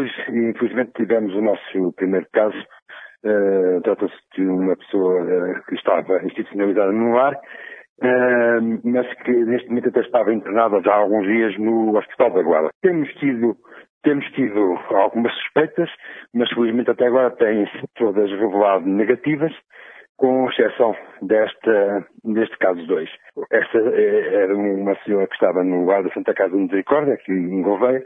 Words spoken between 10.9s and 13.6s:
há alguns dias no Hospital da Guarda. Temos tido,